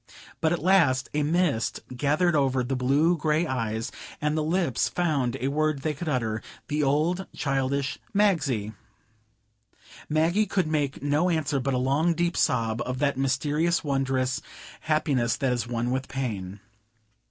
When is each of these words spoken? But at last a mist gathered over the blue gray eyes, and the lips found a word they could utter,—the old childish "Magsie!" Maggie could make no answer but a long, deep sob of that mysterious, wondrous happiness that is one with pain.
But 0.41 0.51
at 0.51 0.57
last 0.63 1.09
a 1.13 1.21
mist 1.21 1.81
gathered 1.95 2.35
over 2.35 2.63
the 2.63 2.75
blue 2.75 3.15
gray 3.15 3.45
eyes, 3.45 3.91
and 4.19 4.35
the 4.35 4.41
lips 4.43 4.89
found 4.89 5.37
a 5.39 5.49
word 5.49 5.83
they 5.83 5.93
could 5.93 6.09
utter,—the 6.09 6.81
old 6.81 7.27
childish 7.35 7.99
"Magsie!" 8.11 8.73
Maggie 10.09 10.47
could 10.47 10.65
make 10.65 11.03
no 11.03 11.29
answer 11.29 11.59
but 11.59 11.75
a 11.75 11.77
long, 11.77 12.15
deep 12.15 12.35
sob 12.35 12.81
of 12.81 12.97
that 12.97 13.15
mysterious, 13.15 13.83
wondrous 13.83 14.41
happiness 14.79 15.35
that 15.35 15.53
is 15.53 15.67
one 15.67 15.91
with 15.91 16.07
pain. 16.07 16.61